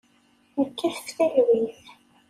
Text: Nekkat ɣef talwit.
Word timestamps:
Nekkat 0.57 0.95
ɣef 0.97 1.07
talwit. 1.17 1.83